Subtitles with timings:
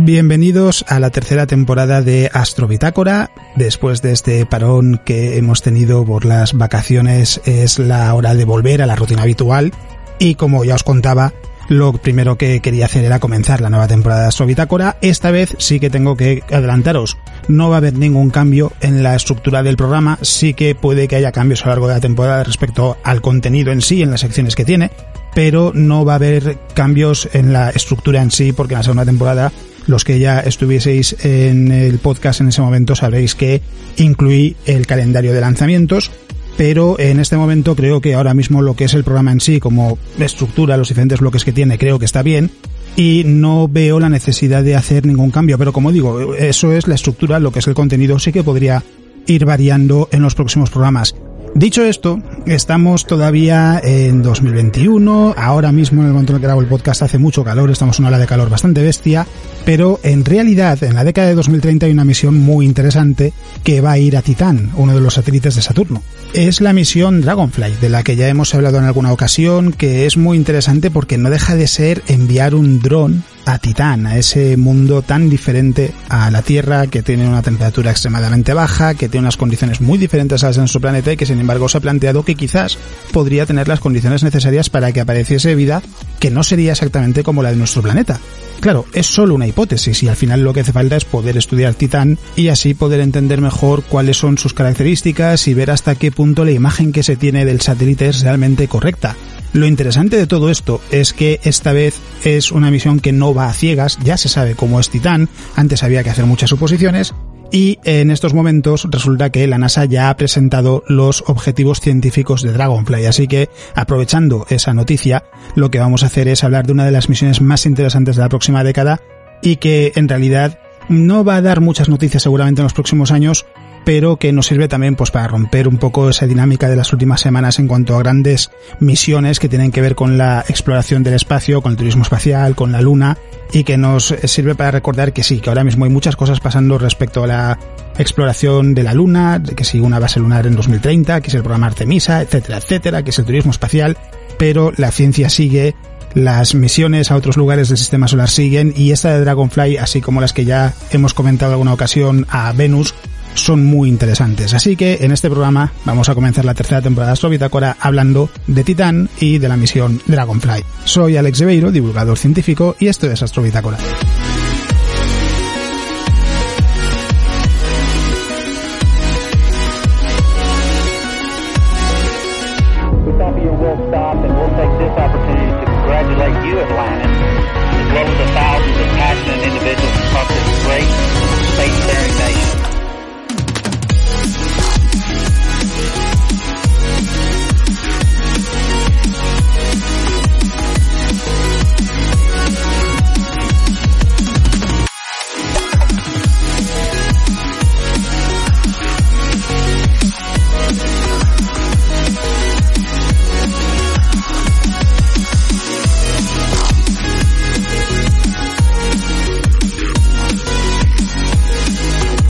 [0.00, 3.32] Bienvenidos a la tercera temporada de Astro Bitácora.
[3.56, 8.80] Después de este parón que hemos tenido por las vacaciones, es la hora de volver
[8.80, 9.72] a la rutina habitual.
[10.20, 11.32] Y como ya os contaba,
[11.68, 14.98] lo primero que quería hacer era comenzar la nueva temporada de Astro Bitácora.
[15.02, 17.18] Esta vez sí que tengo que adelantaros.
[17.48, 20.18] No va a haber ningún cambio en la estructura del programa.
[20.22, 23.72] Sí que puede que haya cambios a lo largo de la temporada respecto al contenido
[23.72, 24.92] en sí, en las secciones que tiene.
[25.34, 29.04] Pero no va a haber cambios en la estructura en sí, porque en la segunda
[29.04, 29.52] temporada
[29.88, 33.62] los que ya estuvieseis en el podcast en ese momento sabréis que
[33.96, 36.12] incluí el calendario de lanzamientos,
[36.56, 39.58] pero en este momento creo que ahora mismo lo que es el programa en sí,
[39.58, 42.50] como estructura, los diferentes bloques que tiene, creo que está bien
[42.96, 46.94] y no veo la necesidad de hacer ningún cambio, pero como digo, eso es la
[46.94, 48.82] estructura, lo que es el contenido, sí que podría
[49.26, 51.14] ir variando en los próximos programas.
[51.58, 56.68] Dicho esto, estamos todavía en 2021, ahora mismo en el momento en que grabo el
[56.68, 59.26] podcast hace mucho calor, estamos en una ola de calor bastante bestia,
[59.64, 63.32] pero en realidad en la década de 2030 hay una misión muy interesante
[63.64, 66.00] que va a ir a Titán, uno de los satélites de Saturno.
[66.32, 70.16] Es la misión Dragonfly, de la que ya hemos hablado en alguna ocasión, que es
[70.16, 75.00] muy interesante porque no deja de ser enviar un dron a Titán, a ese mundo
[75.00, 79.80] tan diferente a la Tierra, que tiene una temperatura extremadamente baja, que tiene unas condiciones
[79.80, 82.34] muy diferentes a las de nuestro planeta y que sin embargo se ha planteado que
[82.34, 82.76] quizás
[83.10, 85.82] podría tener las condiciones necesarias para que apareciese vida
[86.20, 88.20] que no sería exactamente como la de nuestro planeta.
[88.60, 91.74] Claro, es solo una hipótesis y al final lo que hace falta es poder estudiar
[91.74, 96.44] Titán y así poder entender mejor cuáles son sus características y ver hasta qué punto
[96.44, 99.16] la imagen que se tiene del satélite es realmente correcta.
[99.54, 101.94] Lo interesante de todo esto es que esta vez
[102.24, 105.82] es una misión que no va a ciegas, ya se sabe cómo es Titán, antes
[105.82, 107.14] había que hacer muchas suposiciones,
[107.50, 112.52] y en estos momentos resulta que la NASA ya ha presentado los objetivos científicos de
[112.52, 116.84] Dragonfly, así que aprovechando esa noticia, lo que vamos a hacer es hablar de una
[116.84, 119.00] de las misiones más interesantes de la próxima década
[119.42, 120.58] y que en realidad
[120.88, 123.46] no va a dar muchas noticias seguramente en los próximos años,
[123.84, 127.20] pero que nos sirve también pues para romper un poco esa dinámica de las últimas
[127.20, 128.50] semanas en cuanto a grandes
[128.80, 132.72] misiones que tienen que ver con la exploración del espacio, con el turismo espacial, con
[132.72, 133.16] la luna
[133.52, 136.78] y que nos sirve para recordar que sí, que ahora mismo hay muchas cosas pasando
[136.78, 137.58] respecto a la
[137.98, 141.66] exploración de la luna, que si una base lunar en 2030, que es el programa
[141.66, 143.96] Artemisa, etcétera, etcétera, que es el turismo espacial,
[144.38, 145.74] pero la ciencia sigue
[146.14, 150.20] las misiones a otros lugares del sistema solar siguen y esta de Dragonfly, así como
[150.20, 152.94] las que ya hemos comentado alguna ocasión a Venus,
[153.34, 154.54] son muy interesantes.
[154.54, 158.64] Así que en este programa vamos a comenzar la tercera temporada de Astrobitácora hablando de
[158.64, 160.64] Titán y de la misión Dragonfly.
[160.84, 163.78] Soy Alex Beiro, divulgador científico, y esto es Astrobitácora.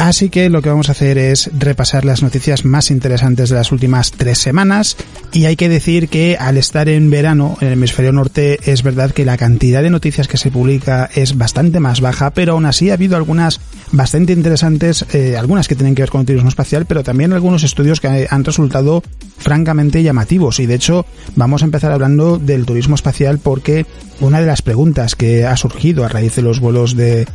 [0.08, 3.72] Así que lo que vamos a hacer es repasar las noticias más interesantes de las
[3.72, 4.96] últimas tres semanas.
[5.34, 9.10] Y hay que decir que al estar en verano en el hemisferio norte es verdad
[9.10, 12.88] que la cantidad de noticias que se publica es bastante más baja, pero aún así
[12.88, 13.60] ha habido algunas
[13.92, 17.62] bastante interesantes, eh, algunas que tienen que ver con el turismo espacial, pero también algunos
[17.62, 19.02] estudios que han resultado
[19.36, 20.58] francamente llamativos.
[20.58, 21.04] Y de hecho
[21.36, 23.84] vamos a empezar hablando del turismo espacial porque
[24.20, 27.26] una de las preguntas que ha surgido a raíz de los vuelos de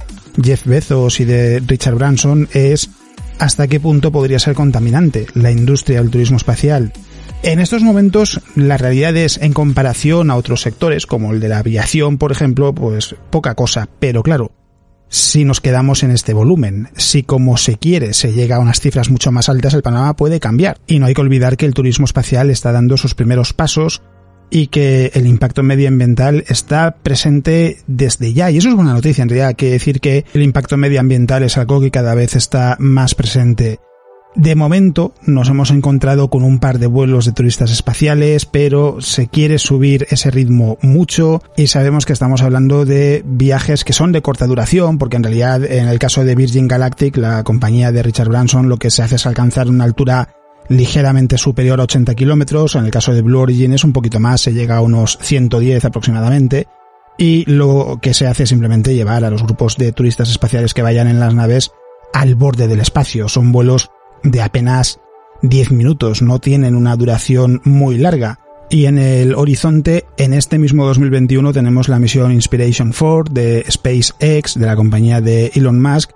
[0.41, 2.89] Jeff Bezos y de Richard Branson es
[3.39, 6.93] hasta qué punto podría ser contaminante la industria del turismo espacial.
[7.43, 11.59] En estos momentos la realidad es, en comparación a otros sectores, como el de la
[11.59, 13.89] aviación, por ejemplo, pues poca cosa.
[13.99, 14.51] Pero claro,
[15.09, 19.09] si nos quedamos en este volumen, si como se quiere se llega a unas cifras
[19.09, 20.79] mucho más altas, el panorama puede cambiar.
[20.87, 24.01] Y no hay que olvidar que el turismo espacial está dando sus primeros pasos
[24.53, 28.51] y que el impacto medioambiental está presente desde ya.
[28.51, 29.55] Y eso es buena noticia, en realidad.
[29.55, 33.79] Que decir que el impacto medioambiental es algo que cada vez está más presente.
[34.35, 39.27] De momento nos hemos encontrado con un par de vuelos de turistas espaciales, pero se
[39.27, 44.21] quiere subir ese ritmo mucho y sabemos que estamos hablando de viajes que son de
[44.21, 48.29] corta duración, porque en realidad en el caso de Virgin Galactic, la compañía de Richard
[48.29, 50.29] Branson, lo que se hace es alcanzar una altura
[50.69, 52.75] ligeramente superior a 80 kilómetros.
[52.75, 55.85] En el caso de Blue Origin es un poquito más, se llega a unos 110
[55.85, 56.67] aproximadamente.
[57.17, 60.81] Y lo que se hace es simplemente llevar a los grupos de turistas espaciales que
[60.81, 61.71] vayan en las naves
[62.11, 63.29] al borde del espacio.
[63.29, 63.91] Son vuelos
[64.23, 64.99] de apenas
[65.43, 68.39] 10 minutos, no tienen una duración muy larga.
[68.69, 74.57] Y en el horizonte, en este mismo 2021, tenemos la misión Inspiration 4 de SpaceX,
[74.57, 76.11] de la compañía de Elon Musk,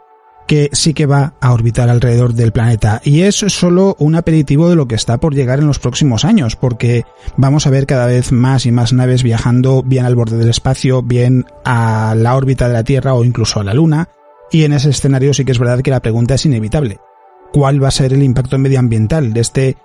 [0.48, 3.02] que sí que va a orbitar alrededor del planeta.
[3.04, 6.56] Y es solo un aperitivo de lo que está por llegar en los próximos años,
[6.56, 7.04] porque
[7.36, 11.04] vamos a ver cada vez más y más naves viajando bien al borde del espacio,
[11.04, 14.10] bien a la órbita de la Tierra o incluso a la Luna.
[14.50, 17.00] Y en ese escenario sí que es verdad que la pregunta es inevitable.
[17.52, 19.78] ¿Cuál va a ser el impacto medioambiental de este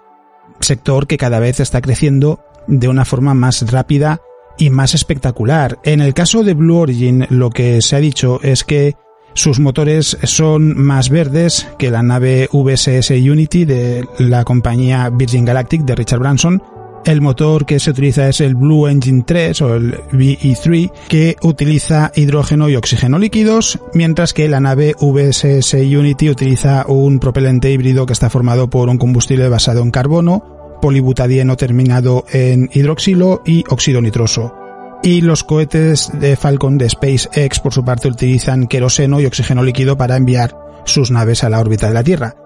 [0.61, 4.21] sector que cada vez está creciendo de una forma más rápida
[4.59, 5.81] y más espectacular?
[5.83, 8.95] En el caso de Blue Origin, lo que se ha dicho es que
[9.35, 15.83] sus motores son más verdes que la nave VSS Unity de la compañía Virgin Galactic
[15.83, 16.63] de Richard Branson.
[17.05, 22.13] El motor que se utiliza es el Blue Engine 3 o el VE3 que utiliza
[22.15, 28.13] hidrógeno y oxígeno líquidos, mientras que la nave VSS Unity utiliza un propelente híbrido que
[28.13, 34.62] está formado por un combustible basado en carbono, polibutadieno terminado en hidroxilo y óxido nitroso
[35.03, 39.97] y los cohetes de Falcon de SpaceX por su parte utilizan queroseno y oxígeno líquido
[39.97, 42.37] para enviar sus naves a la órbita de la Tierra.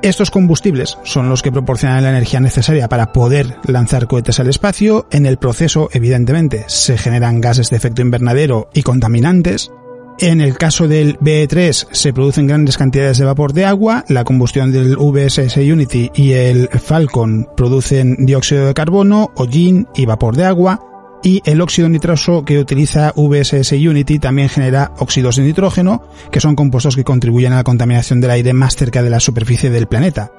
[0.00, 5.08] Estos combustibles son los que proporcionan la energía necesaria para poder lanzar cohetes al espacio.
[5.10, 9.72] En el proceso, evidentemente, se generan gases de efecto invernadero y contaminantes.
[10.20, 14.72] En el caso del BE3 se producen grandes cantidades de vapor de agua, la combustión
[14.72, 20.87] del VSS Unity y el Falcon producen dióxido de carbono, hollín y vapor de agua,
[21.22, 26.54] y el óxido nitroso que utiliza VSS Unity también genera óxidos de nitrógeno, que son
[26.54, 30.30] compuestos que contribuyen a la contaminación del aire más cerca de la superficie del planeta.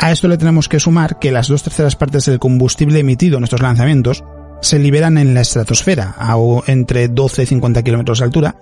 [0.00, 3.44] A esto le tenemos que sumar que las dos terceras partes del combustible emitido en
[3.44, 4.24] estos lanzamientos
[4.60, 6.36] se liberan en la estratosfera, a
[6.66, 8.56] entre 12 y 50 kilómetros de altura,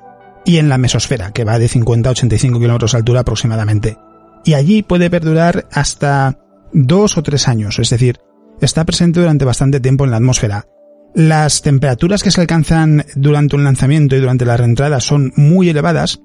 [0.45, 3.97] y en la mesosfera, que va de 50 a 85 kilómetros de altura aproximadamente.
[4.45, 6.39] Y allí puede perdurar hasta
[6.73, 8.19] dos o tres años, es decir,
[8.61, 10.67] está presente durante bastante tiempo en la atmósfera,
[11.15, 16.21] las temperaturas que se alcanzan durante un lanzamiento y durante la reentrada son muy elevadas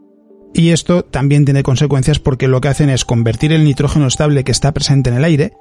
[0.54, 4.52] y esto también tiene consecuencias porque lo que hacen es convertir el nitrógeno estable que
[4.52, 5.54] está presente en el aire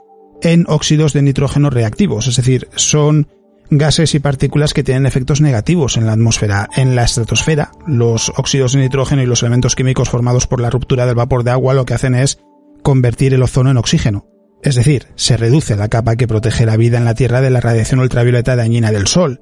[0.43, 3.29] en óxidos de nitrógeno reactivos, es decir, son
[3.71, 6.69] gases y partículas que tienen efectos negativos en la atmósfera.
[6.77, 11.07] En la estratosfera, los óxidos de nitrógeno y los elementos químicos formados por la ruptura
[11.07, 12.39] del vapor de agua lo que hacen es
[12.83, 14.27] convertir el ozono en oxígeno.
[14.67, 17.61] Es decir, se reduce la capa que protege la vida en la Tierra de la
[17.61, 19.41] radiación ultravioleta dañina del Sol.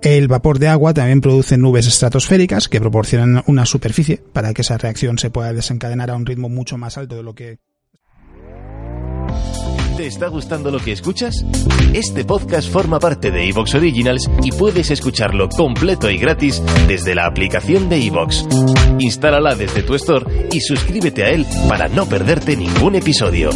[0.00, 4.78] El vapor de agua también produce nubes estratosféricas que proporcionan una superficie para que esa
[4.78, 7.58] reacción se pueda desencadenar a un ritmo mucho más alto de lo que
[9.98, 11.44] ¿Te está gustando lo que escuchas?
[11.92, 17.26] Este podcast forma parte de Evox Originals y puedes escucharlo completo y gratis desde la
[17.26, 18.46] aplicación de Evox.
[18.98, 23.50] Instálala desde tu store y suscríbete a él para no perderte ningún episodio.